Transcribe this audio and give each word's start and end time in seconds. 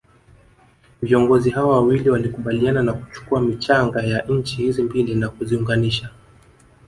viongozi 1.01 1.49
hawa 1.49 1.73
wawili 1.73 2.09
walikubaliana 2.09 2.83
na 2.83 2.93
kuchukua 2.93 3.41
michanga 3.41 4.01
ya 4.03 4.21
nchi 4.21 4.55
hizi 4.55 4.83
mbili 4.83 5.15
na 5.15 5.29
kuziunganisha 5.29 6.09